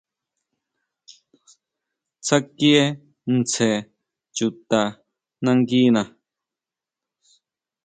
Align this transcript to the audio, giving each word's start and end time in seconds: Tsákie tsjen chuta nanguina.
Tsákie 2.23 2.81
tsjen 3.49 3.83
chuta 4.35 4.81
nanguina. 5.43 6.01